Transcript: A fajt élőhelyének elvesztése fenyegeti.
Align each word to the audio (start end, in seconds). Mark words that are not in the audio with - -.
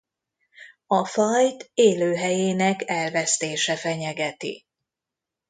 A 0.87 1.05
fajt 1.05 1.71
élőhelyének 1.73 2.83
elvesztése 2.89 3.75
fenyegeti. 3.75 4.65